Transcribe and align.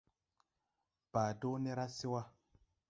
Baa 1.11 1.31
dɔɔ 1.39 1.55
ne 1.63 1.71
ra 1.77 1.85
se 1.97 2.05
wà. 2.13 2.21